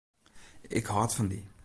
Ik 0.77 0.85
hâld 0.93 1.11
fan 1.15 1.29
dy. 1.31 1.41